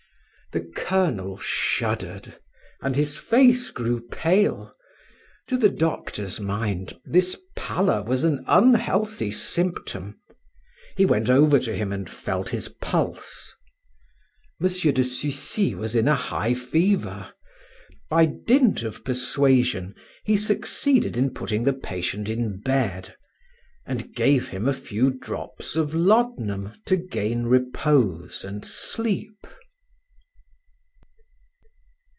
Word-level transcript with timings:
The 0.53 0.69
colonel 0.75 1.37
shuddered, 1.37 2.35
and 2.81 2.97
his 2.97 3.15
face 3.15 3.69
grew 3.71 4.01
pale. 4.11 4.75
To 5.47 5.55
the 5.55 5.69
doctor's 5.69 6.41
mind 6.41 6.99
this 7.05 7.37
pallor 7.55 8.03
was 8.03 8.25
an 8.25 8.43
unhealthy 8.49 9.31
symptom; 9.31 10.19
he 10.97 11.05
went 11.05 11.29
over 11.29 11.57
to 11.59 11.73
him 11.73 11.93
and 11.93 12.09
felt 12.09 12.49
his 12.49 12.67
pulse. 12.67 13.55
M. 14.61 14.67
de 14.93 15.03
Sucy 15.05 15.73
was 15.73 15.95
in 15.95 16.09
a 16.09 16.15
high 16.15 16.53
fever; 16.53 17.31
by 18.09 18.25
dint 18.25 18.83
of 18.83 19.05
persuasion, 19.05 19.95
he 20.25 20.35
succeeded 20.35 21.15
in 21.15 21.29
putting 21.33 21.63
the 21.63 21.71
patient 21.71 22.27
in 22.27 22.59
bed, 22.59 23.15
and 23.85 24.13
gave 24.13 24.49
him 24.49 24.67
a 24.67 24.73
few 24.73 25.11
drops 25.17 25.77
of 25.77 25.95
laudanum 25.95 26.73
to 26.87 26.97
gain 26.97 27.43
repose 27.43 28.43
and 28.43 28.65
sleep. 28.65 29.47